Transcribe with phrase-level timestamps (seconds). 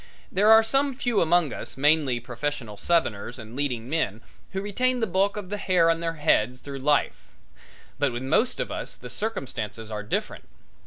[0.31, 5.05] There are some few among us, mainly professional Southerners and leading men, who retain the
[5.05, 7.27] bulk of the hair on their heads through life;
[7.99, 10.45] but with most of us the circumstances are different.